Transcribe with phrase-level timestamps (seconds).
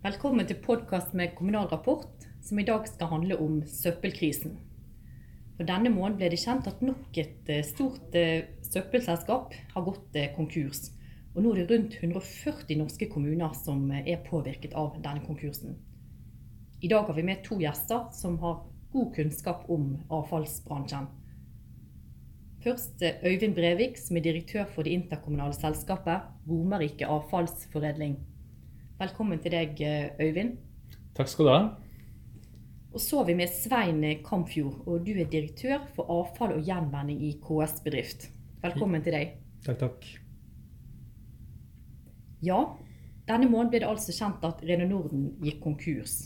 [0.00, 4.54] Velkommen til podkast med Kommunal Rapport, som i dag skal handle om søppelkrisen.
[5.58, 10.16] For Denne måneden ble det kjent at nok et eh, stort eh, søppelselskap har gått
[10.16, 10.86] eh, konkurs.
[11.34, 15.76] Og nå er det rundt 140 norske kommuner som er påvirket av denne konkursen.
[16.80, 18.64] I dag har vi med to gjester som har
[18.96, 21.12] god kunnskap om avfallsbransjen.
[22.64, 28.16] Først Øyvind Brevik, som er direktør for det interkommunale selskapet Romerike avfallsforedling.
[29.00, 29.78] Velkommen til deg,
[30.20, 30.58] Øyvind.
[31.16, 31.60] Takk skal du ha.
[32.92, 37.22] Og så er vi med Svein Kamfjord, og du er direktør for avfall og gjenvending
[37.24, 38.26] i KS Bedrift.
[38.60, 39.32] Velkommen til deg.
[39.64, 40.04] Takk, takk.
[42.44, 42.60] Ja,
[43.24, 46.18] denne måneden ble det altså kjent at Rene Norden gikk konkurs.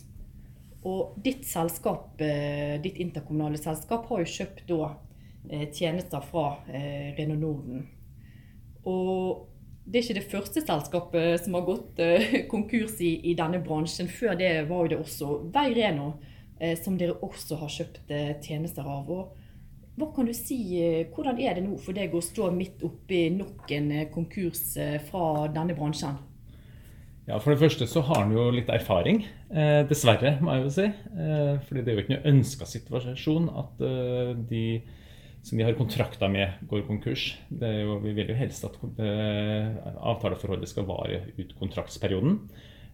[0.83, 4.97] Og ditt selskap, eh, ditt interkommunale selskap har jo kjøpt da
[5.47, 7.87] eh, tjenester fra eh, Rene Norden.
[8.83, 9.54] Og
[9.85, 14.09] det er ikke det første selskapet som har gått uh, konkurs i, i, denne bransjen.
[14.09, 16.15] Før det var jo det også Veireno,
[16.61, 19.11] uh, som dere også har kjøpt uh, tjenester av.
[19.13, 19.41] Og
[19.95, 20.59] hva kan du si,
[21.15, 24.73] Hvordan er det nå for deg å stå midt oppi nok en konkurs
[25.07, 26.17] fra denne bransjen?
[27.29, 29.23] Ja, For det første så har han jo litt erfaring.
[29.87, 30.89] dessverre, må jeg jo si.
[31.69, 33.87] fordi det er jo ikke noe ønska situasjon at
[34.51, 34.65] de
[35.45, 37.35] som vi har kontrakter med, går konkurs.
[37.53, 42.39] Jo, vi vil jo helst at eh, avtaleforholdet skal vare ut kontraktsperioden.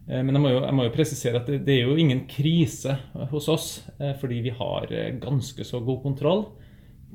[0.09, 2.25] Eh, men jeg må, jo, jeg må jo presisere at det, det, er jo ingen
[2.27, 2.97] krise
[3.31, 3.69] hos oss,
[4.01, 4.91] eh, fordi vi har
[5.23, 6.43] ganske så god kontroll.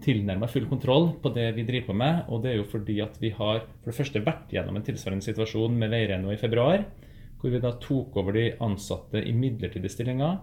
[0.06, 2.24] Tilnærmet full kontroll på det vi driver på med.
[2.32, 5.24] Og det er jo fordi at vi har for det første vært gjennom en tilsvarende
[5.24, 6.84] situasjon med Veireno i februar.
[7.36, 10.40] Hvor vi da tok over de ansatte i midlertidige stillinger.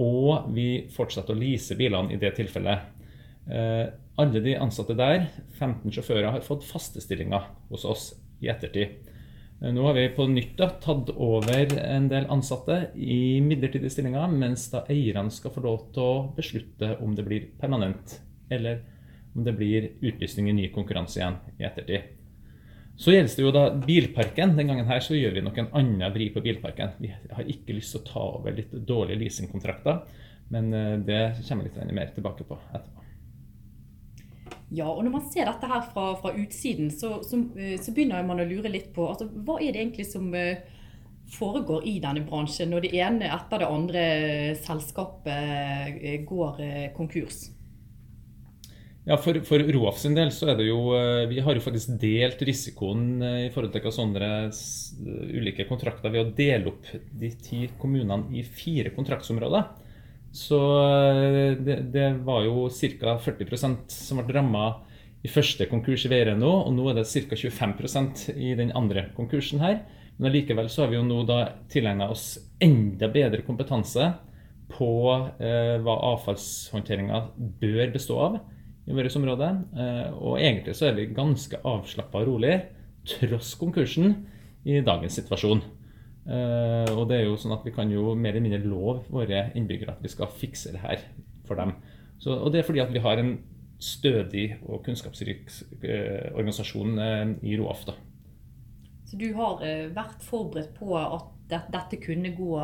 [0.00, 2.93] Og vi fortsatte å lease bilene i det tilfellet.
[3.44, 5.26] Alle de ansatte der,
[5.58, 8.04] 15 sjåfører, har fått faste stillinger hos oss
[8.40, 8.94] i ettertid.
[9.64, 14.28] Eh, nå har vi på nytt da, tatt over en del ansatte i midlertidige stillinger,
[14.32, 18.18] mens da eierne skal få lov til å beslutte om det blir permanent,
[18.52, 18.82] eller
[19.34, 22.12] om det blir utlysning i ny konkurranse igjen i ettertid.
[22.96, 24.52] Så gjelder det jo da bilparken.
[24.54, 26.92] Den gangen her så gjør vi nok en annen vri på bilparken.
[27.02, 30.04] Vi har ikke lyst til å ta over litt dårlige leasingkontrakter,
[30.54, 33.03] men eh, det kommer vi litt mer tilbake på etterpå.
[34.74, 38.24] Ja, og når man ser dette her fra, fra utsiden, så, så, eh, så, begynner
[38.26, 40.64] man å lure litt på altså, hva er det egentlig som eh,
[41.34, 44.06] foregår i denne bransjen når det ene etter det andre
[44.64, 46.64] selskapet eh, går
[46.96, 47.44] konkurs?
[49.04, 50.78] Ja, For, for Roaf sin del så er det jo
[51.28, 54.30] Vi har jo faktisk delt risikoen i forhold til sånne
[55.28, 59.83] ulike kontrakter ved å dele opp de ti kommunene i fire kontraktsområder.
[60.34, 63.16] Så eh, det, det var jo ca.
[63.22, 64.66] 40% som ble ramma
[65.24, 67.38] i første konkurs i Veireno, og nå er det ca.
[67.38, 69.84] 25% i den andre konkursen her.
[70.16, 71.40] Men allikevel så har vi jo nå da
[71.70, 74.10] tilegna oss enda bedre kompetanse
[74.74, 74.90] på
[75.38, 77.22] eh, hva avfallshåndteringa
[77.62, 78.38] bør bestå av
[78.86, 79.50] i vårt område.
[79.78, 82.58] Eh, og egentlig så er vi ganske avslappa og rolig,
[83.14, 84.16] tross konkursen,
[84.64, 85.60] i dagens situasjon.
[86.24, 89.50] Uh, og det er jo sånn at Vi kan jo mer eller mindre love våre
[89.58, 91.02] innbyggere at vi skal fikse det her
[91.44, 91.74] for dem.
[92.16, 93.34] Så, og Det er fordi at vi har en
[93.82, 95.50] stødig og kunnskapsrik
[95.84, 97.84] uh, organisasjon uh, i Roaf.
[97.90, 97.98] da.
[99.04, 99.60] Så du har
[99.92, 101.28] vært forberedt på at
[101.70, 102.56] dette kunne gå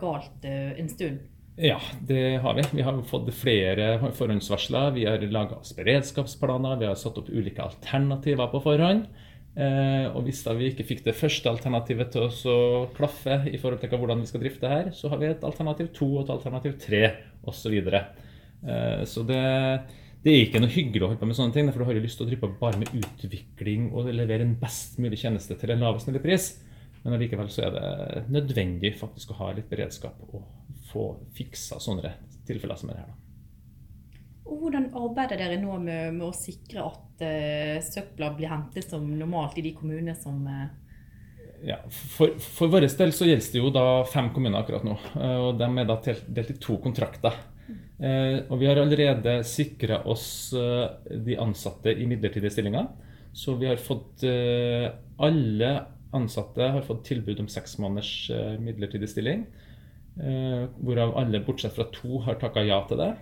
[0.00, 1.22] galt en stund?
[1.56, 2.64] Ja, det har vi.
[2.72, 3.86] Vi har fått flere
[4.18, 4.90] forhåndsvarsler.
[4.96, 6.80] Vi har laga beredskapsplaner.
[6.80, 9.06] Vi har satt opp ulike alternativer på forhånd.
[9.54, 13.78] Eh, og hvis da vi ikke fikk det første alternativet til å klaffe i forhold
[13.84, 16.74] til hvordan vi skal drifte her, så har vi et alternativ to og et alternativ
[16.82, 17.04] tre
[17.44, 17.60] osv.
[17.60, 18.00] Så, videre.
[18.66, 19.40] eh, så det,
[20.24, 22.04] det, er ikke noe hyggelig å holde på med sånne ting, for du har jo
[22.04, 25.86] lyst til å drive bare med utvikling og levere en best mulig tjeneste til en
[25.86, 26.50] lavest mulig pris.
[27.04, 30.48] Men allikevel så er det nødvendig faktisk å ha litt beredskap og
[30.90, 32.16] få fiksa sånne
[32.48, 33.12] tilfeller som er her.
[33.12, 33.23] da.
[34.44, 39.06] Og hvordan arbeider dere nå med, med å sikre at uh, søpla blir hentet som
[39.16, 40.66] normalt i de kommunene som uh...
[41.64, 44.98] ja, For, for vår del så gjelder det jo da fem kommuner akkurat nå.
[45.16, 47.40] Uh, og De er da delt i to kontrakter.
[48.04, 52.90] og Vi har allerede sikra oss de ansatte i midlertidige stillinger.
[53.32, 54.22] Så vi har fått
[55.24, 55.70] Alle
[56.14, 58.10] ansatte har fått tilbud om seks måneders
[58.60, 59.46] midlertidig stilling.
[60.14, 63.12] hvorav alle bortsett fra to har takka ja til det.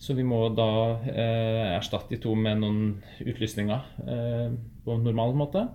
[0.00, 0.70] Så vi må da
[1.12, 2.84] eh, erstatte de to med noen
[3.20, 4.52] utlysninger eh,
[4.84, 5.66] på normal måte.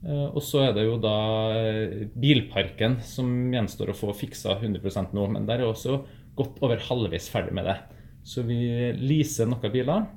[0.00, 1.16] Eh, og så er det jo da
[1.58, 5.26] eh, bilparken som gjenstår å få fiksa 100% nå.
[5.34, 5.98] Men der er også
[6.38, 7.76] godt over halvveis ferdig med det.
[8.24, 8.62] Så vi
[8.96, 10.08] leaser noen biler.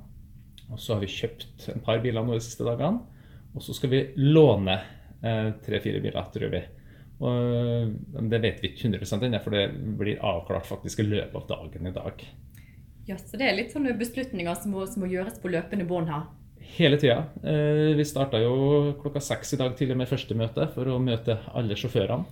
[0.72, 3.04] Og så har vi kjøpt en par biler nå de siste dagene.
[3.54, 4.78] Og så skal vi låne
[5.20, 6.62] eh, tre-fire biler, tror vi.
[7.24, 9.68] Og det vet vi ikke 100 ennå, for det
[10.00, 12.24] blir avklart faktisk i løpet av dagen i dag.
[13.06, 16.08] Ja, Så det er litt sånne beslutninger som må, som må gjøres på løpende bånd
[16.08, 16.24] her?
[16.74, 17.26] Hele tida.
[17.44, 21.36] Eh, vi starta jo klokka seks i dag tidlig med første møte for å møte
[21.54, 22.24] alle sjåførene.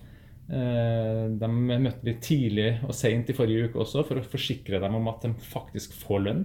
[0.52, 4.96] Eh, de møtte vi tidlig og seint i forrige uke også for å forsikre dem
[4.98, 6.42] om at de faktisk får lønn.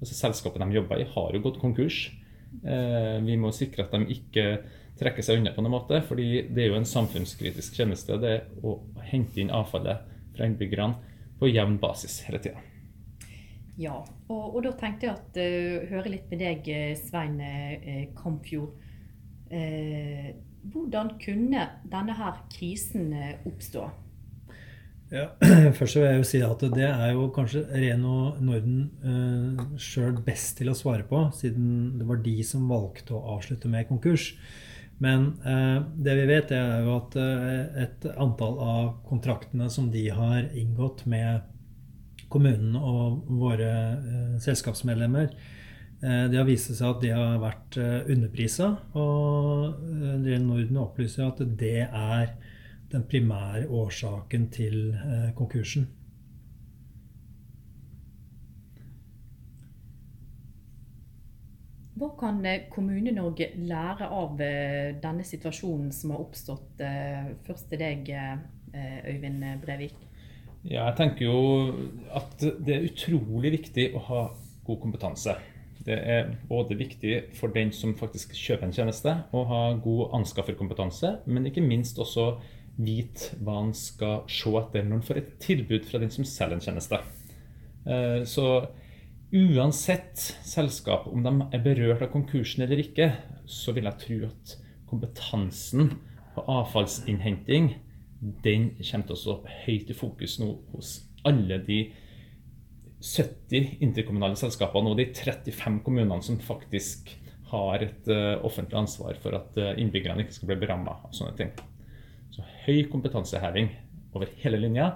[0.00, 2.04] Altså Selskapet de jobber i, har jo gått konkurs.
[2.62, 4.46] Eh, vi må sikre at de ikke
[5.00, 8.78] trekker seg unna på noen måte, fordi det er jo en samfunnskritisk tjeneste det å
[9.08, 10.04] hente inn avfallet
[10.36, 12.69] fra innbyggerne på jevn basis hele tida.
[13.80, 13.96] Ja,
[14.28, 16.68] og, og, da tenkte jeg at uh, høre litt med deg,
[17.00, 18.76] Svein uh, Kampfjord.
[19.50, 20.30] Uh,
[20.70, 23.14] hvordan kunne denne her krisen
[23.48, 23.88] oppstå?
[25.10, 25.26] Ja,
[25.78, 30.60] Først vil jeg jo si at det er jo kanskje Reno Norden uh, sjøl best
[30.60, 34.30] til å svare på, siden det var de som valgte å avslutte med konkurs.
[35.02, 40.06] Men uh, det vi vet, er jo at uh, et antall av kontraktene som de
[40.14, 41.42] har inngått med
[42.30, 45.34] kommunen og våre uh, selskapsmedlemmer,
[46.00, 47.76] det har vist seg at de har vært
[48.08, 48.70] underprisa.
[48.96, 49.82] Og
[50.24, 52.30] Reno Norden opplyser at det er
[52.92, 55.86] den primære årsaken til eh, konkursen.
[62.00, 66.82] Hva kan eh, Kommune-Norge lære av eh, denne situasjonen som har oppstått?
[67.46, 68.14] Først til deg,
[68.70, 70.09] Øyvind Brevik.
[70.60, 71.38] Ja, jeg tenker jo
[72.12, 74.24] at det er utrolig viktig å ha
[74.66, 75.38] god kompetanse.
[75.80, 81.14] Det er både viktig for den som faktisk kjøper en tjeneste, å ha god anskafferkompetanse,
[81.24, 82.34] men ikke minst også
[82.80, 86.58] vite hva en skal se etter når en får et tilbud fra den som selger
[86.58, 87.00] en tjeneste.
[87.88, 88.46] Eh, så
[89.32, 93.14] uansett selskap, om de er berørt av konkursen eller ikke,
[93.48, 94.56] så vil jeg tro at
[94.90, 95.94] kompetansen
[96.34, 97.72] på avfallsinnhenting
[98.20, 101.80] den kommer til å stå høyt i fokus nå hos alle de
[103.00, 107.14] 70 interkommunale selskapene og de 35 kommunene som faktisk
[107.50, 111.32] har et uh, offentlig ansvar for at uh, innbyggerne ikke skal bli beramma av sånne
[111.38, 111.54] ting.
[112.30, 113.72] Så høy kompetanseheving
[114.14, 114.92] over hele linja,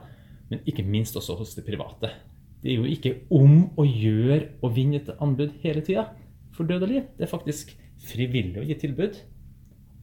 [0.50, 2.12] men ikke minst også hos det private.
[2.62, 6.10] Det er jo ikke om å gjøre å vinne et anbud hele tida
[6.54, 7.08] for død og liv.
[7.16, 7.72] Det er faktisk
[8.04, 9.18] frivillig å gi tilbud.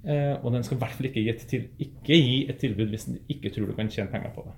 [0.01, 3.05] Eh, og den skal i hvert fall ikke gi, til, ikke gi et tilbud hvis
[3.05, 4.55] den ikke tror du kan tjene penger på det.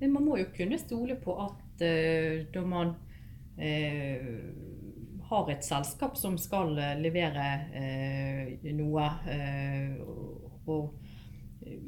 [0.00, 2.94] Men man må jo kunne stole på at uh, da man
[3.58, 4.30] uh,
[5.28, 6.70] har et selskap som skal
[7.02, 9.08] levere uh, noe,
[10.68, 10.94] og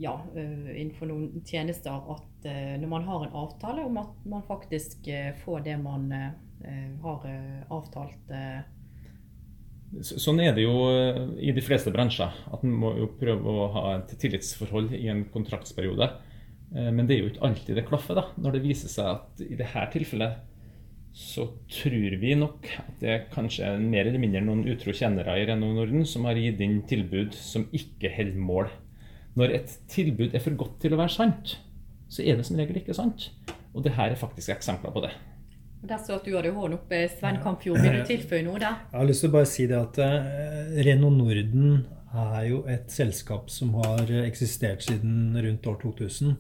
[0.01, 2.49] ja, innenfor noen tjenester at
[2.81, 5.09] når man har en avtale om at man faktisk
[5.45, 6.09] får det man
[7.05, 7.27] har
[7.69, 8.33] avtalt.
[10.07, 10.75] Sånn er det jo
[11.43, 12.35] i de fleste bransjer.
[12.55, 16.07] At man må jo prøve å ha et tillitsforhold i en kontraktsperiode.
[16.71, 18.21] Men det er jo ikke alltid det klaffer.
[18.21, 20.47] da, Når det viser seg at i dette tilfellet
[21.11, 25.49] så tror vi nok at det kanskje er mer eller mindre noen utro kjennere i
[25.49, 28.71] Renault Norden som har gitt inn tilbud som ikke holder mål
[29.39, 31.57] når et tilbud er for godt til å være sant,
[32.11, 33.31] så er det som regel ikke sant.
[33.75, 35.13] Og det her er faktisk eksempler på det.
[35.81, 37.81] Der så at du hadde hånden oppe, Svein Kampfjord.
[37.81, 38.83] Vil du tilføye noe der?
[38.91, 42.91] Jeg har lyst til å bare si det at uh, Renault Norden er jo et
[42.93, 46.35] selskap som har eksistert siden rundt år 2000.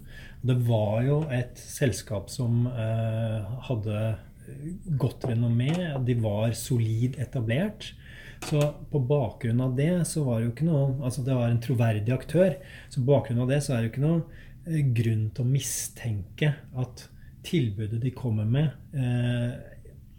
[0.44, 4.02] Det var jo et selskap som uh, hadde
[5.00, 5.72] godt renommé.
[6.04, 7.94] De var solid etablert.
[8.44, 8.60] Så
[8.90, 12.12] på bakgrunn av det så var det jo ikke noe Altså det var en troverdig
[12.14, 12.54] aktør.
[12.88, 14.20] Så på bakgrunn av det så er det jo ikke noe
[14.66, 17.06] eh, grunn til å mistenke at
[17.46, 19.52] tilbudet de kommer med, eh,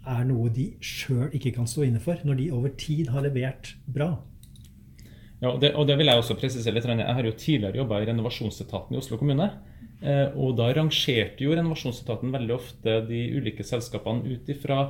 [0.02, 3.74] er noe de sjøl ikke kan stå inne for, når de over tid har levert
[3.86, 4.16] bra.
[5.42, 6.86] Ja, og det, og det vil Jeg også presisere litt.
[6.86, 9.48] Jeg har jo tidligere jobba i renovasjonsetaten i Oslo kommune.
[10.02, 14.84] Eh, og da rangerte jo renovasjonsetaten veldig ofte de ulike selskapene ut ifra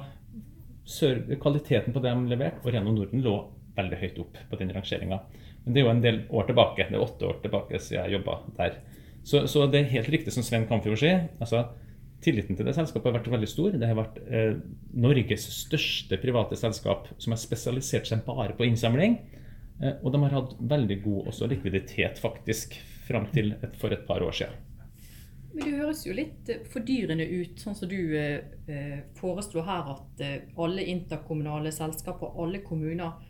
[1.41, 3.37] kvaliteten på det de leverte, og Reno Norden lå
[3.77, 5.21] veldig høyt opp på den rangeringa.
[5.65, 6.89] Men det er jo en del år tilbake.
[6.89, 8.81] Det er åtte år tilbake siden jeg jobba der.
[9.23, 11.29] Så, så, det er helt riktig som Sven Kamfjord sier.
[11.41, 11.69] altså
[12.23, 13.77] Tilliten til det selskapet har vært veldig stor.
[13.77, 14.57] Det har vært eh,
[15.03, 19.19] Norges største private selskap som har spesialisert seg bare på innsamling.
[19.83, 22.77] Eh, og de har hatt veldig god også likviditet faktisk
[23.09, 24.61] fram til et, for et par år siden.
[25.53, 29.91] Men Det høres jo litt eh, fordyrende ut, sånn som du eh, eh, foreslo her,
[29.97, 33.29] at eh, alle interkommunale selskaper alle kommuner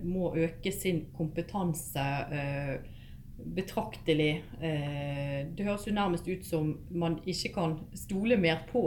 [0.00, 2.00] må øke sin kompetanse
[2.32, 3.01] eh,
[3.42, 4.32] betraktelig.
[4.60, 8.86] det høres jo nærmest ut som man ikke kan stole mer på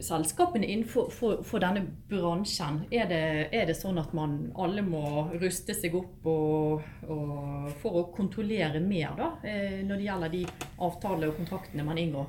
[0.00, 3.22] selskapene innenfor for, for denne bransjen, er det,
[3.54, 8.82] er det, sånn at man alle må ruste seg opp og, og for å kontrollere
[8.84, 10.42] mer da, eh, når det gjelder de
[10.88, 12.28] avtaler og kontraktene man inngår?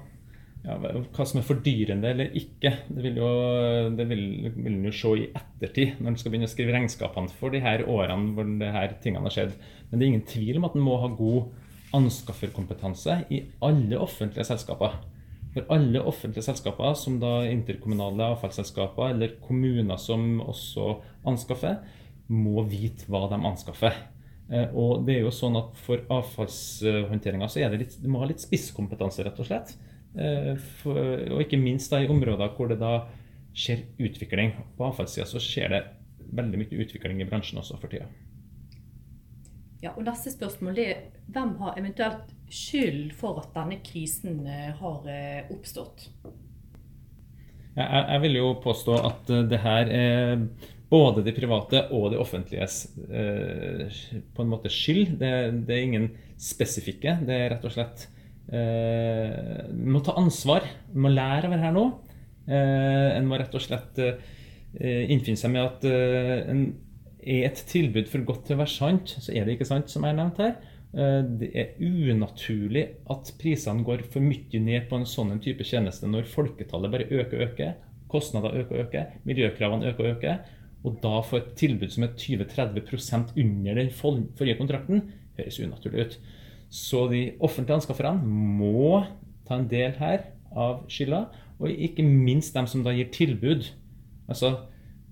[0.68, 3.28] Ja, hva som er fordyrende eller ikke, det vil jo,
[3.96, 4.24] det vil,
[4.56, 7.86] vil jo se i ettertid når en skal begynne å skrive regnskapene for de her
[7.88, 9.54] årene hvor de her tingene har skjedd.
[9.89, 11.51] Men det er ingen tvil om at en må ha god
[11.98, 14.98] anskafferkompetanse i alle offentlige selskaper.
[15.53, 21.79] For alle offentlige selskaper, som da interkommunale avfallsselskaper eller kommuner som også anskaffer,
[22.27, 23.96] må vite hva de anskaffer.
[24.51, 28.22] Eh, og det er jo sånn at For avfallshåndteringa så er det litt, du må
[28.22, 29.74] ha litt spisskompetanse, rett og slett.
[30.17, 31.00] Eh, for,
[31.32, 33.08] og ikke minst da i områder hvor det da
[33.58, 34.53] skjer utvikling.
[34.77, 35.84] På avfallssida så skjer det
[36.38, 38.10] veldig mye utvikling i bransjen også for tida.
[39.84, 45.10] Ja, og Neste spørsmål er hvem har eventuelt skyld for at denne krisen eh, har
[45.12, 46.08] eh, oppstått?
[47.78, 50.42] Jeg, jeg vil jo påstå at eh, det her er
[50.90, 55.18] både de private og de offentliges på en måte skyld.
[55.20, 55.32] Det,
[55.68, 57.18] det, er ingen spesifikke.
[57.28, 58.08] Det er rett og slett
[58.48, 60.66] eh, må ta ansvar.
[60.94, 61.86] Vi må lære av det her nå.
[62.48, 64.00] En må rett og slett
[64.80, 65.84] innfinne seg med at
[66.48, 66.62] en
[67.28, 70.06] er et tilbud for godt til å være sant, så er det ikke sant, som
[70.06, 70.56] jeg har nevnt her.
[70.98, 76.10] Eh, det er unaturlig at prisene går for mye ned på en sånn type tjeneste
[76.10, 77.76] når folketallet bare øker og øker,
[78.08, 80.40] kostnader øker og øker, miljøkravene øker og øker.
[80.86, 85.04] Og da få et tilbud som er 20-30% under den forrige kontrakten,
[85.38, 86.20] høres unaturlig ut.
[86.70, 89.02] Så de offentlige anskafferne må
[89.48, 91.26] ta en del her av skylda,
[91.58, 93.72] og ikke minst dem som da gir tilbud.
[94.30, 94.54] Altså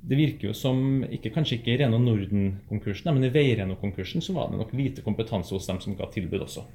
[0.05, 4.51] det virker jo som, ikke, kanskje ikke i Reno Norden-konkursen, men i Veireno-konkursen så var
[4.51, 6.65] det nok lite kompetanse hos dem som ga tilbud også.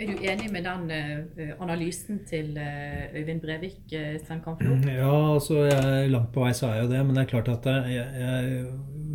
[0.00, 4.78] Er du enig med den uh, analysen til uh, Øyvind Brevik, uh, Svein Kamflo?
[4.88, 7.02] Ja, altså jeg, langt på vei så er jeg jo det.
[7.06, 8.64] Men det er klart at jeg, jeg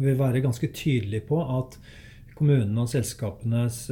[0.03, 1.79] vil være ganske tydelig på at
[2.37, 3.87] kommunene og selskapenes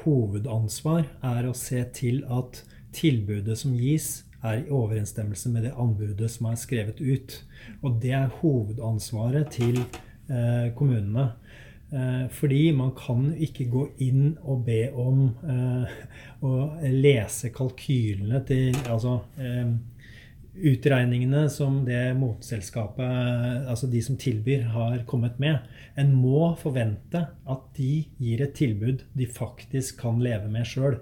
[0.00, 1.04] hovedansvar
[1.34, 2.62] er å se til at
[2.96, 7.36] tilbudet som gis, er i overensstemmelse med det anbudet som er skrevet ut.
[7.82, 11.30] Og det er hovedansvaret til eh, kommunene.
[11.92, 15.96] Eh, fordi man kan ikke gå inn og be om eh,
[16.40, 16.52] å
[16.88, 19.74] lese kalkylene til Altså eh,
[20.52, 25.64] utregningene som det motselskapet, altså de som tilbyr, har kommet med.
[25.96, 30.98] En må forvente at de gir et tilbud de faktisk kan leve med sjøl.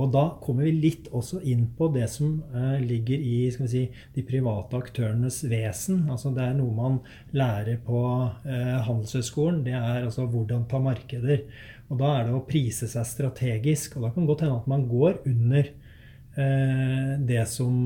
[0.00, 3.84] Og da kommer vi litt også inn på det som eh, ligger i si,
[4.14, 6.06] de private aktørenes vesen.
[6.12, 6.98] Altså det er noe man
[7.36, 8.00] lærer på
[8.48, 9.60] eh, Handelshøyskolen.
[9.66, 11.44] Det er altså hvordan ta markeder.
[11.92, 13.98] Og da er det å prise seg strategisk.
[13.98, 17.76] Og da kan det godt hende at man går under eh, det som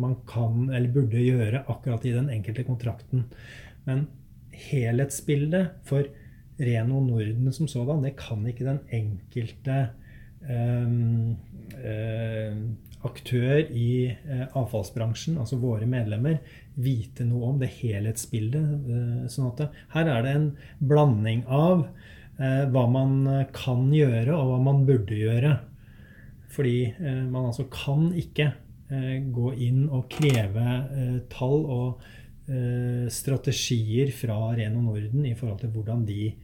[0.00, 3.28] man kan eller burde gjøre akkurat i den enkelte kontrakten.
[3.84, 4.06] Men
[4.54, 6.08] helhetsbildet for
[6.58, 9.92] Reno Norden som sådan, det kan ikke den enkelte eh,
[13.04, 16.40] aktør i eh, avfallsbransjen, altså våre medlemmer,
[16.74, 18.72] vite noe om det helhetsbildet.
[18.96, 21.88] Eh, sånn at her er det en blanding av
[22.34, 25.52] hva man kan gjøre, og hva man burde gjøre.
[26.50, 26.80] Fordi
[27.30, 28.48] man altså kan ikke
[29.36, 32.02] gå inn og kreve tall og
[33.14, 36.43] strategier fra Reno Norden i forhold til hvordan de Eh,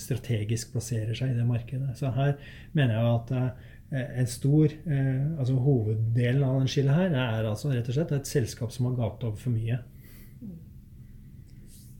[0.00, 1.94] strategisk plasserer seg i det markedet.
[1.98, 2.34] Så her
[2.72, 7.72] mener jeg at eh, en stor eh, altså Hoveddelen av den skillet her er altså
[7.72, 9.78] rett og slett et selskap som har gapt over for mye.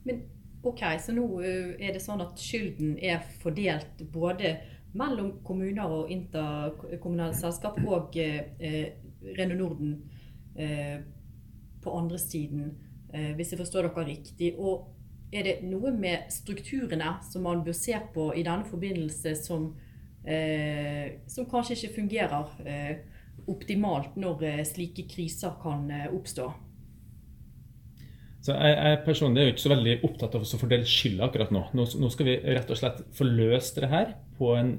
[0.05, 0.23] Men
[0.67, 4.57] ok, så nå er det sånn at skylden er fordelt både
[4.95, 8.95] mellom kommuner og interkommunale selskap og eh,
[9.39, 9.97] Reno Norden
[10.55, 11.01] eh,
[11.83, 12.69] på andre siden,
[13.13, 14.55] eh, hvis jeg forstår dere riktig.
[14.59, 14.94] Og
[15.35, 19.73] er det noe med strukturene som man bør se på i denne forbindelse som,
[20.23, 22.95] eh, som kanskje ikke fungerer eh,
[23.51, 26.49] optimalt når eh, slike kriser kan eh, oppstå?
[28.45, 31.53] Så jeg, jeg, personlig er jo ikke så veldig opptatt av å fordele skylda akkurat
[31.55, 31.63] nå.
[31.73, 31.87] nå.
[32.01, 32.11] nå.
[32.13, 34.75] skal vi rett og slett få løst det her på en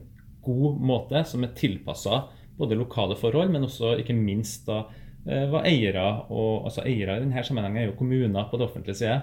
[0.45, 4.83] god måte som er tilpassa både lokale forhold, men også ikke minst da
[5.25, 9.01] eh, hva eiere og altså eiere i denne sammenhengen er jo kommuner på det offentlige
[9.01, 9.17] side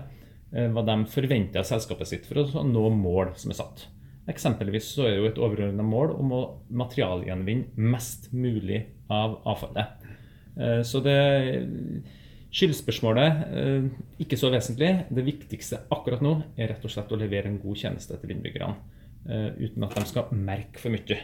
[0.53, 3.87] hva de forventer av selskapet sitt for å nå mål som er satt.
[4.31, 6.43] Eksempelvis så er jo et overordna mål om å
[6.79, 10.05] materialgjenvinne mest mulig av avfallet.
[10.55, 11.19] Eh, så det
[12.53, 13.89] Skyldspørsmålet eh,
[14.23, 14.93] ikke så vesentlig.
[15.11, 18.99] Det viktigste akkurat nå er rett og slett å levere en god tjeneste til innbyggerne.
[19.23, 21.17] Uten at de skal merke for mye.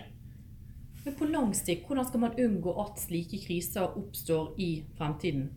[1.02, 5.48] Men på lang sikt, hvordan skal man unngå at slike kriser oppstår i fremtiden?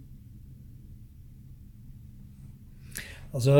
[3.31, 3.53] Altså,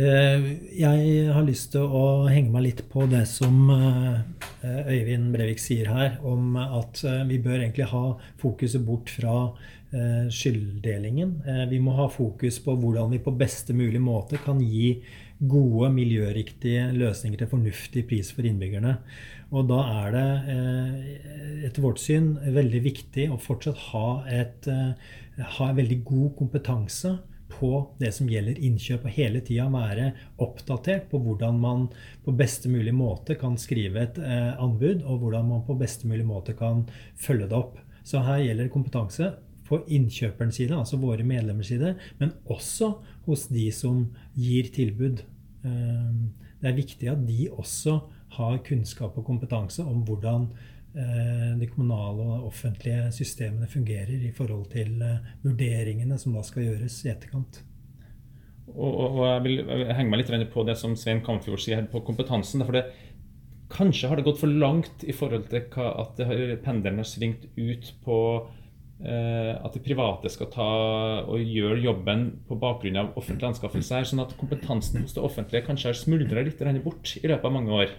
[0.00, 0.44] eh,
[0.80, 4.22] jeg har lyst til å henge meg litt på det som eh,
[4.64, 8.04] Øyvind Brevik sier her, om at eh, vi bør egentlig ha
[8.40, 9.50] fokuset bort fra
[9.90, 11.32] skylddelingen.
[11.66, 14.92] Vi må ha fokus på hvordan vi på beste mulig måte kan gi
[15.50, 18.92] gode, miljøriktige løsninger til fornuftig pris for innbyggerne.
[19.50, 20.28] Og da er det
[21.66, 27.16] etter vårt syn veldig viktig å fortsatt ha, et, ha en veldig god kompetanse
[27.60, 31.86] på det som gjelder innkjøp, og hele tida være oppdatert på hvordan man
[32.24, 36.26] på beste mulig måte kan skrive et eh, anbud, og hvordan man på beste mulig
[36.26, 36.86] måte kan
[37.20, 37.78] følge det opp.
[38.06, 39.32] Så her gjelder kompetanse
[39.68, 42.94] på innkjøperens side, altså våre medlemmers side, men også
[43.28, 45.22] hos de som gir tilbud.
[45.64, 46.14] Eh,
[46.60, 48.00] det er viktig at de også
[48.36, 50.50] har kunnskap og kompetanse om hvordan
[51.60, 56.96] de kommunale og offentlige systemene fungerer i forhold til eh, vurderingene som da skal gjøres
[57.06, 57.60] i etterkant.
[58.70, 59.62] Og, og jeg vil
[59.94, 62.62] henge meg litt på det som Svein Kamfjord sier på kompetansen.
[62.66, 62.88] for det,
[63.70, 66.22] Kanskje har det gått for langt i forhold til at
[66.64, 68.16] pendelen har svingt ut på
[68.98, 70.70] eh, at de private skal ta
[71.22, 74.08] og gjøre jobben på bakgrunn av offentlige anskaffelser.
[74.10, 77.76] Sånn at kompetansen hos det offentlige kanskje har smuldra litt bort i løpet av mange
[77.84, 77.94] år.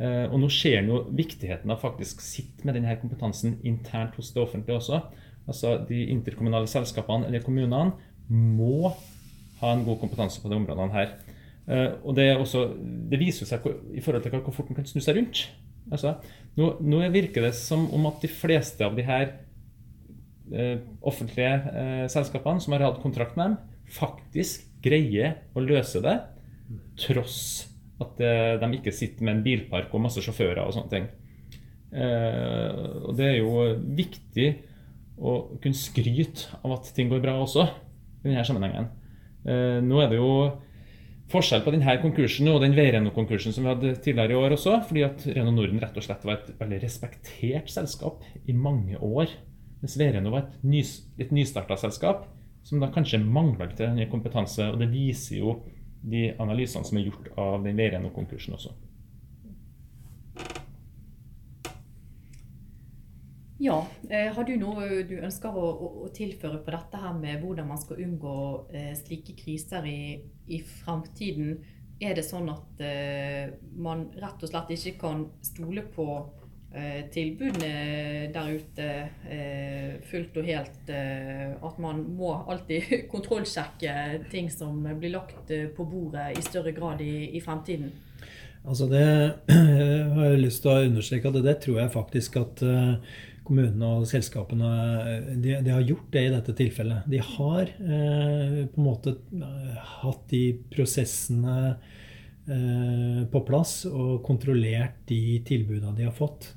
[0.00, 4.32] Eh, og nå ser en jo viktigheten av faktisk sitte med denne kompetansen internt hos
[4.32, 5.02] det offentlige også.
[5.46, 7.92] Altså De interkommunale selskapene eller kommunene
[8.32, 8.94] må
[9.60, 11.12] ha en god kompetanse på de områdene her.
[11.68, 12.66] Eh, og det, også,
[13.10, 15.44] det viser seg i forhold til hvor fort en kan snu seg rundt.
[15.92, 16.16] Altså,
[16.56, 19.34] nå, nå, virker det som om at de fleste av de her
[20.54, 23.58] eh, offentlige eh, selskapene som har hatt kontrakt med dem,
[23.92, 26.16] faktisk greier å løse det
[26.98, 27.71] tross
[28.02, 31.08] at eh, de ikke sitter med en bilpark og masse sjåfører og sånne ting.
[31.92, 33.66] Eh, og det er jo
[33.98, 34.48] viktig
[35.22, 37.66] å kunne skryte av at ting går bra også,
[38.22, 38.90] i denne sammenhengen.
[39.44, 40.32] Eh, nå er det jo
[41.32, 45.04] forskjell på denne konkursen og den Veireno-konkursen som vi hadde tidligere i år også, fordi
[45.06, 49.32] at Reno Norden rett og slett var et veldig respektert selskap i mange år.
[49.82, 52.26] Mens Veireno var et, nys, et nystarta selskap
[52.66, 54.68] som da kanskje mangla litt kompetanse.
[54.70, 55.56] Og det viser jo
[56.02, 58.74] de analysene som er gjort av den Veireno-konkursen også.
[63.62, 65.66] Ja, eh, Har du noe du ønsker å,
[66.02, 68.34] å, tilføre på dette her med hvordan man skal unngå
[68.74, 70.18] eh, slike kriser i,
[70.50, 71.60] i fremtiden?
[72.02, 76.08] Er det sånn at eh, man rett og slett ikke kan stole på
[77.12, 78.86] tilbudene der ute
[79.28, 80.78] eh, fullt og helt.
[80.88, 83.96] Eh, at man må alltid kontrollsjekke
[84.32, 87.92] ting som blir lagt på bordet i større grad i, i fremtiden.
[88.62, 89.04] Altså det
[90.14, 92.62] har jeg lyst til å understreke at det tror jeg faktisk at
[93.42, 94.70] kommunene og selskapene
[95.42, 97.08] de, de, har gjort det i dette tilfellet.
[97.10, 99.16] De har eh, på en måte
[100.02, 101.56] hatt de prosessene
[102.46, 106.52] eh, på plass og kontrollert de tilbudene de har fått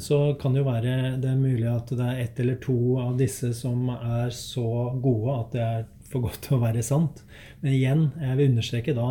[0.00, 3.16] så kan det jo være det er mulig at det er ett eller to av
[3.20, 4.66] disse som er så
[5.02, 7.22] gode at det er for godt til å være sant.
[7.62, 9.08] Men igjen, jeg vil understreke da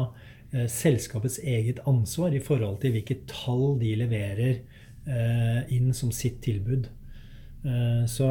[0.54, 4.54] eh, selskapets eget ansvar i forhold til hvilke tall de leverer
[5.08, 6.88] eh, inn som sitt tilbud.
[7.63, 8.30] Eh, så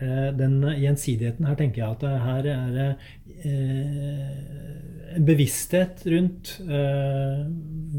[0.00, 2.88] eh, den gjensidigheten her tenker jeg at her er det
[3.44, 4.58] eh,
[5.18, 7.46] en bevissthet rundt eh,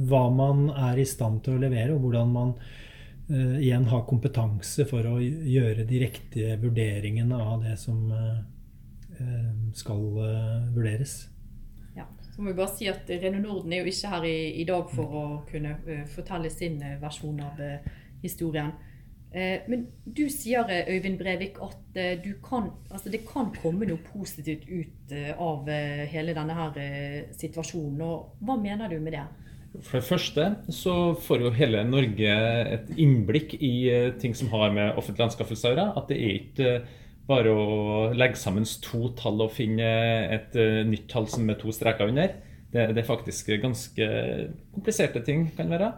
[0.09, 2.53] hva man er i stand til å levere, og hvordan man
[3.29, 8.39] igjen ha kompetanse for å gjøre de riktige vurderingene av det som uh,
[9.77, 11.27] skal uh, vurderes.
[11.97, 14.67] Ja, så må vi bare si at Reno Norden er jo ikke her i, i
[14.67, 15.75] dag for å kunne
[16.09, 17.59] fortelle sin versjon av
[18.23, 18.71] historien.
[19.29, 21.99] Men du sier, Øyvind Brevik, at
[22.41, 25.69] kan, altså det kan komme noe positivt ut av
[26.09, 26.79] hele denne her
[27.37, 28.01] situasjonen.
[28.07, 29.27] Og hva mener du med det?
[29.77, 32.37] For det første så får jo hele Norge
[32.73, 35.87] et innblikk i eh, ting som har med offentlige anskaffelser å gjøre.
[35.99, 36.95] At det er ikke eh,
[37.29, 37.67] bare å
[38.17, 39.89] legge sammen to tall og finne
[40.33, 42.33] et eh, nytt tall som med to streker under.
[42.73, 44.07] Det, det, er faktisk ganske
[44.73, 45.93] kompliserte ting, kan være.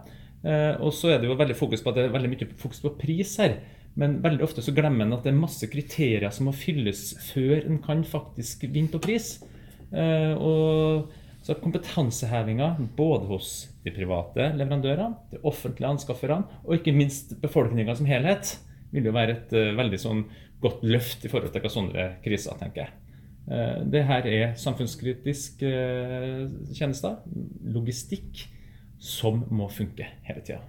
[0.82, 2.94] Og så er det jo veldig fokus på at det er veldig mye fokus på
[2.98, 3.58] pris her.
[4.00, 7.60] Men veldig ofte så glemmer en at det er masse kriterier som må fylles før
[7.60, 9.34] en kan faktisk vinne på pris.
[9.92, 13.52] Og så kompetansehevinga både hos
[13.82, 18.56] de private leverandørene, de offentlige anskafferne og ikke minst befolkninga som helhet
[18.92, 20.24] vil jo være et uh, veldig sånn
[20.62, 22.98] godt løft i forhold til hva sånne kriser, tenker jeg.
[23.48, 26.44] Uh, det her er samfunnskritisk uh,
[26.76, 27.18] tjenester,
[27.74, 28.44] logistikk,
[29.02, 30.60] som må funke hele tida.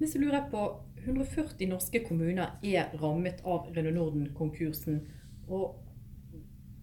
[0.00, 0.64] Men så lurer jeg på,
[1.00, 5.00] 140 norske kommuner er rammet av Renault Norden-konkursen.
[5.48, 5.78] og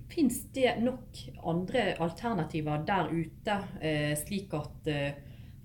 [0.07, 5.17] Fins det nok andre alternativer der ute, eh, slik at eh,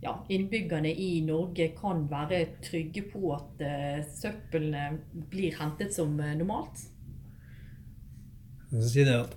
[0.02, 4.88] ja, innbyggerne i Norge kan være trygge på at eh, søppelene
[5.30, 6.88] blir hentet som normalt?
[8.72, 9.36] Si at,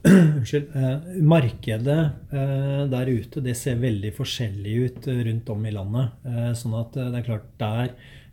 [1.36, 6.22] markedet der ute det ser veldig forskjellig ut rundt om i landet.
[6.56, 7.92] Sånn at det er klart der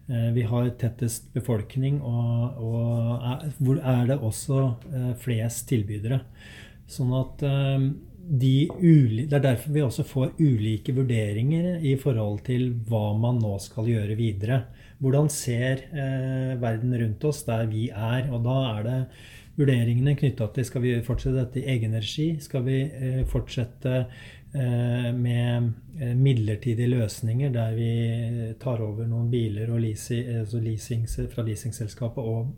[0.08, 4.62] vi har tettest befolkning, og, og er, hvor er det også
[5.22, 6.18] flest tilbydere.
[6.90, 7.44] Sånn at
[8.22, 13.40] de uli, Det er derfor vi også får ulike vurderinger i forhold til hva man
[13.42, 14.62] nå skal gjøre videre.
[15.02, 18.30] Hvordan ser eh, verden rundt oss der vi er?
[18.30, 18.98] Og da er det
[19.62, 22.32] vurderingene knytta til skal vi fortsette dette i egen regi.
[22.42, 25.70] Skal vi eh, fortsette eh, med
[26.00, 27.92] eh, midlertidige løsninger der vi
[28.62, 32.52] tar over noen biler altså leasing fra leasingselskapet og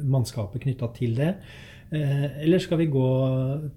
[0.00, 1.34] mannskapet knytta til det?
[1.90, 3.06] Eller skal vi gå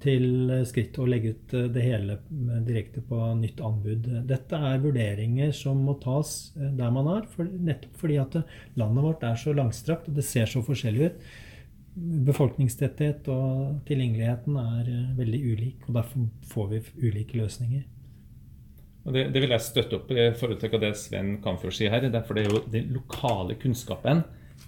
[0.03, 2.19] til skritt og legge ut det hele
[2.61, 4.05] direkte på nytt anbud?
[4.29, 8.37] Dette er vurderinger som må tas der man er, for, nettopp fordi at
[8.77, 11.25] landet vårt er så langstrakt og det ser så forskjellig ut.
[11.95, 17.83] Befolkningstetthet og tilgjengeligheten er veldig ulik, og derfor får vi ulike løsninger.
[19.03, 22.07] Og det, det, vil jeg støtte opp i forhold til det Sven Kamfjord sier her.
[22.09, 24.23] Derfor det er jo den lokale kunnskapen,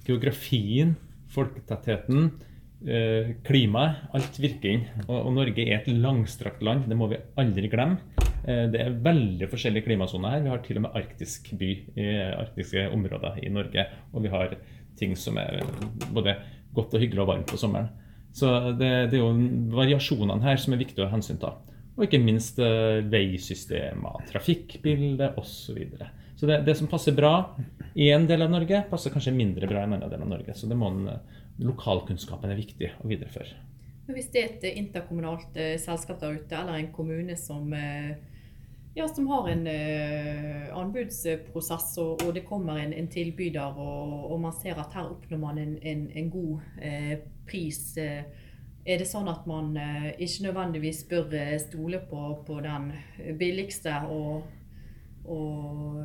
[0.06, 0.98] geografien,
[1.32, 2.30] folketettheten,
[2.86, 4.04] Eh, klimaet.
[4.14, 4.84] Alt virker inn.
[5.08, 7.98] Og, og, Norge er et langstrakt land, det må vi aldri glemme.
[8.46, 10.44] Eh, det er veldig forskjellige klimasoner her.
[10.44, 13.88] Vi har til og med arktisk by i arktiske områder i Norge.
[14.14, 14.58] Og vi har
[15.00, 15.64] ting som er
[16.14, 16.38] både
[16.76, 17.92] godt og hyggelig og varmt på sommeren.
[18.36, 19.32] Så det, det er jo
[19.76, 21.54] variasjonene her som er viktig å hensynta.
[21.96, 25.54] Og ikke minst eh, veisystemer, trafikkbilde osv.
[25.56, 26.10] Så, videre.
[26.36, 27.56] så det, det som passer bra
[27.96, 30.58] i en del av Norge, passer kanskje mindre bra i en annen del av Norge.
[30.58, 31.08] Så en
[31.64, 33.56] lokalkunnskapen er viktig å videreføre.
[34.12, 38.18] Hvis det er et interkommunalt eh, selskap der ute, eller en kommune som, eh,
[38.96, 44.40] ja, som har en uh, anbudsprosess, og, og, det kommer en, en tilbyder, og, og,
[44.40, 47.16] man ser at her oppnår man en, en, en god uh,
[47.48, 48.44] pris, Uh,
[48.86, 49.72] er det sånn at man
[50.22, 52.92] ikke nødvendigvis bør stole på, på den
[53.40, 54.44] billigste og,
[55.26, 55.96] og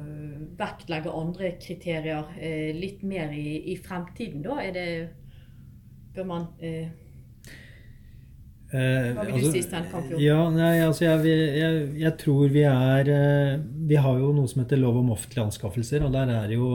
[0.57, 2.31] vektlegge andre kriterier
[2.73, 4.57] litt mer i, i fremtiden, da?
[4.73, 4.87] Det
[6.17, 6.49] bør man
[8.73, 10.23] eh, eh Hva vil altså, du si, Stein Kampfjord?
[10.23, 13.53] Ja, nei, altså jeg, jeg, jeg, tror vi er eh,
[13.91, 16.71] Vi har jo noe som heter lov om offentlige anskaffelser, og der er jo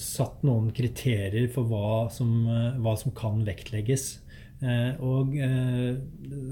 [0.00, 4.20] satt noen kriterier for hva som, eh, hva som kan vektlegges.
[5.04, 5.34] Og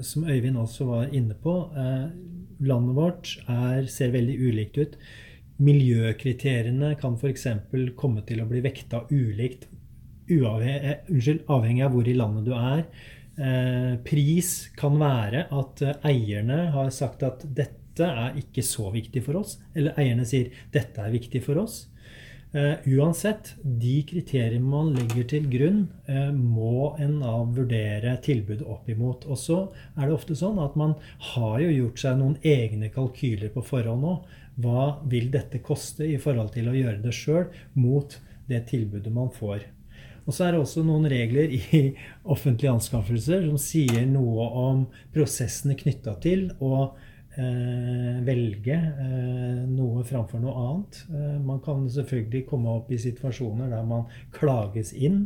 [0.05, 1.53] som Øyvind også var inne på,
[2.61, 4.97] landet vårt er, ser veldig ulikt ut.
[5.63, 7.47] Miljøkriteriene kan f.eks.
[7.99, 9.67] komme til å bli vekta ulikt
[10.29, 12.85] eh, unnskyld, avhengig av hvor i landet du er.
[13.33, 19.23] Eh, pris kan være at eh, eierne har sagt at dette er ikke så viktig
[19.25, 19.57] for oss.
[19.73, 21.87] Eller eierne sier dette er viktig for oss.
[22.53, 25.79] Uh, uansett, de kriteriene man legger til grunn,
[26.37, 29.25] må en av vurdere tilbudet opp imot.
[29.25, 29.57] Og så
[29.95, 30.93] er det ofte sånn at man
[31.33, 34.13] har jo gjort seg noen egne kalkyler på forhånd nå.
[34.61, 39.33] Hva vil dette koste i forhold til å gjøre det sjøl mot det tilbudet man
[39.33, 39.65] får?
[40.23, 41.81] Og så er det også noen regler i
[42.23, 46.75] offentlige anskaffelser som sier noe om prosessene knytta til å
[47.35, 51.01] eh, velge eh, noe framfor noe annet.
[51.11, 55.25] Eh, man kan selvfølgelig komme opp i situasjoner der man klages inn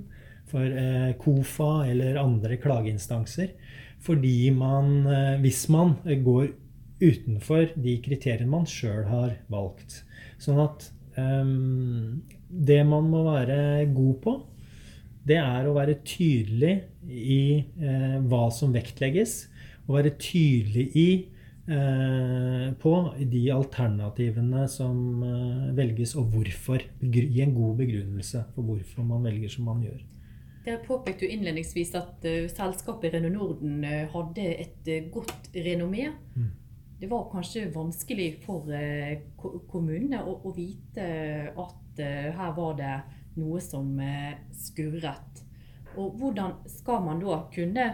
[0.50, 3.54] for eh, KOFA eller andre klageinstanser.
[4.02, 6.54] Fordi man, eh, hvis man går
[6.98, 10.02] utenfor de kriteriene man sjøl har valgt.
[10.42, 11.56] Sånn at eh,
[12.48, 13.60] det man må være
[13.94, 14.40] god på,
[15.28, 16.74] det er å være tydelig
[17.08, 19.40] i eh, hva som vektlegges,
[19.88, 21.08] og være tydelig i
[21.68, 26.84] eh, på de alternativene som eh, velges, og hvorfor.
[27.02, 30.00] Gi en god begrunnelse for hvorfor man velger som man gjør.
[30.68, 36.10] Der påpekte du innledningsvis at uh, selskapet Renault Norden uh, hadde et uh, godt renommé.
[36.36, 36.50] Mm.
[37.00, 38.68] Det var kanskje vanskelig for
[39.70, 41.06] kommunene å, å, vite
[41.54, 42.96] at her var det
[43.38, 43.96] noe som
[44.58, 45.44] skurret.
[45.98, 47.88] Og hvordan skal man da kunne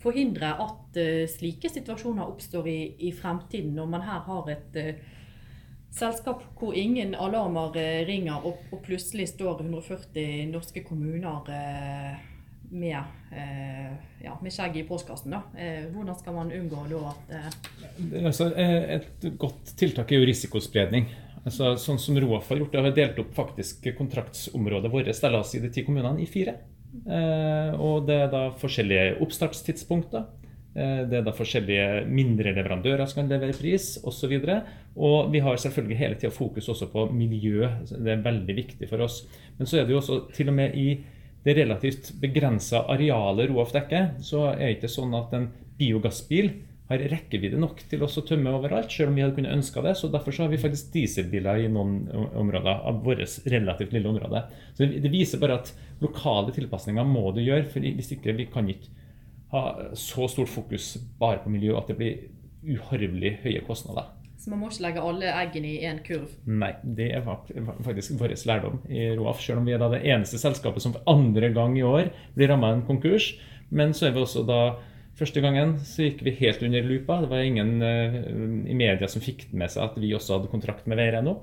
[0.00, 5.18] forhindre at uh, slike situasjoner oppstår i, i, fremtiden, når man her har et uh,
[5.92, 7.74] selskap hvor ingen alarmer
[8.08, 11.42] ringer, og, og, plutselig står 140 norske kommuner
[12.70, 12.92] med,
[14.22, 15.34] ja, med skjegget i postkassen.
[15.34, 15.40] Da.
[15.90, 17.32] hvordan skal man unngå da at
[18.22, 21.10] altså, Et godt tiltak er jo risikospredning.
[21.40, 25.54] Altså, sånn som Roaf har gjort, det har delt opp faktisk kontraktsområdet vårt la oss
[25.54, 26.58] si de ti kommunene i fire.
[27.06, 30.26] Eh, og det er da forskjellige oppstartstidspunkter.
[30.74, 34.34] Eh, det er da forskjellige mindre leverandører som kan levere pris osv.
[34.36, 37.70] Og, og vi har selvfølgelig hele tida fokus også på miljø.
[37.90, 39.22] Det er veldig viktig for oss.
[39.58, 40.90] Men så er det jo også til og med i
[41.40, 45.46] det relativt begrensa arealet Roaf dekker, så er det ikke sånn at en
[45.80, 46.50] biogassbil
[46.90, 49.94] har rekkevidde nok til oss å tømme overalt, selv om vi hadde kunnet ønska det.
[49.98, 54.42] Så Derfor så har vi faktisk dieselbiler i noen områder av vårt relativt lille område.
[54.74, 55.72] Så Det viser bare at
[56.02, 58.90] lokale tilpasninger må du gjøre, for hvis ikke vi kan ikke
[59.50, 62.26] ha så stort fokus bare på miljø at det blir
[62.62, 64.10] uhorvelig høye kostnader.
[64.40, 66.30] Så man må ikke legge alle eggene i én kurv?
[66.48, 67.26] Nei, det er
[67.84, 69.42] faktisk vår lærdom i Roaf.
[69.44, 72.70] Selv om vi er det eneste selskapet som for andre gang i år blir ramma
[72.70, 73.34] av en konkurs.
[73.68, 74.60] Men så er vi også da
[75.18, 77.18] Første gangen så gikk vi helt under lupa.
[77.22, 78.14] Det var ingen uh,
[78.70, 81.40] i media som fikk med seg at vi også hadde kontrakt med Veireno.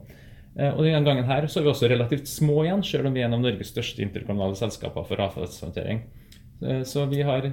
[0.57, 3.21] Uh, og denne gangen her så er vi også relativt små igjen, selv om vi
[3.21, 6.05] er en av Norges største interkommunale selskaper for avfallshåndtering.
[6.63, 7.51] Uh, så vi har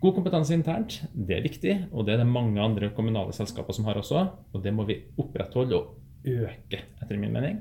[0.00, 3.84] God kompetanse internt, det er viktig, og det er det mange andre kommunale selskaper som
[3.84, 4.22] har også.
[4.54, 5.90] Og det må vi opprettholde og
[6.24, 7.58] øke, etter min mening.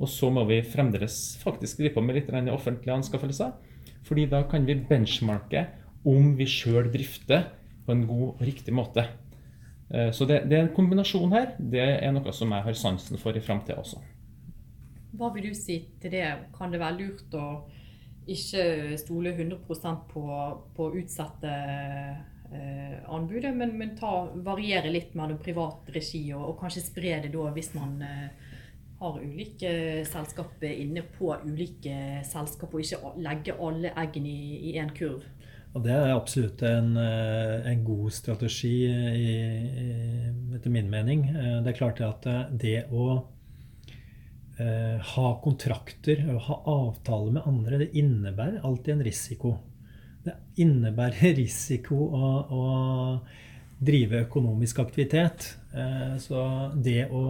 [0.00, 3.52] Og så må vi fremdeles faktisk drive på med litt offentlige anskaffelser.
[4.02, 5.66] fordi da kan vi benchmarke
[6.06, 7.48] om vi sjøl drifter
[7.86, 9.06] på en god og riktig måte.
[9.90, 11.54] Eh, så det, det, er en kombinasjon her.
[11.58, 14.02] Det er noe som jeg har sansen for i framtida også.
[15.16, 16.26] Hva vil du si til det?
[16.56, 17.46] Kan det være lurt å
[18.26, 20.24] ikke stole 100% på,
[20.76, 21.52] på utsatte
[22.50, 27.30] eh, anbudet, men, men ta, variere litt mellom privat regi og, og, kanskje spre det
[27.34, 28.26] da hvis man eh,
[28.98, 29.70] har ulike
[30.08, 35.22] selskaper inne på ulike selskaper, og ikke legge alle eggene i én kurv.
[35.76, 39.32] Og Det er absolutt en, eh, en god strategi, i,
[39.84, 39.88] i,
[40.56, 41.26] etter min mening.
[41.28, 42.24] Eh, det er klart at
[42.56, 43.08] det å
[44.56, 49.52] eh, ha kontrakter og ha avtaler med andre, det innebærer alltid en risiko.
[50.24, 52.64] Det innebærer risiko å, å
[53.76, 55.50] drive økonomisk aktivitet.
[55.76, 57.26] Eh, så det å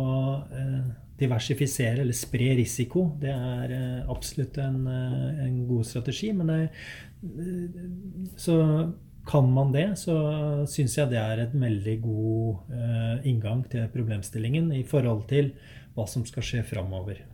[0.55, 0.87] eh,
[1.21, 6.33] diversifisere eller spre risiko, det er eh, absolutt en, eh, en, god strategi.
[6.37, 6.59] Men det,
[7.25, 7.87] eh,
[8.37, 8.59] så
[9.27, 10.17] kan man det, så
[10.71, 15.49] syns jeg det er en veldig god inngang til problemstillingen i forhold til
[15.97, 17.25] hva som skal skje framover.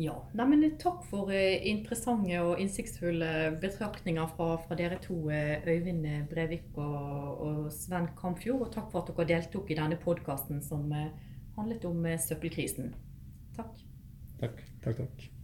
[0.00, 7.42] Ja, Nei, Takk for interessante og innsiktsfulle betraktninger fra, fra dere to, Øyvind Brevik og,
[7.44, 8.62] og, Sven Kamfjord.
[8.64, 10.88] Og takk for at dere deltok i denne podkasten som
[11.60, 12.94] handlet om søppelkrisen.
[13.56, 13.84] Takk.
[14.40, 15.39] Takk, takk, takk.